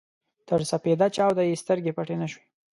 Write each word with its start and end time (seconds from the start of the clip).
تر 0.47 0.59
سپېده 0.71 1.07
چاوده 1.15 1.43
يې 1.49 1.61
سترګې 1.63 1.95
پټې 1.97 2.15
نه 2.21 2.27
شوې. 2.31 2.43